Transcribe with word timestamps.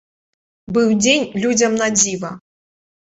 Быў 0.77 0.87
дзень 1.03 1.29
людзям 1.43 1.77
на 1.83 1.91
дзіва. 1.99 2.31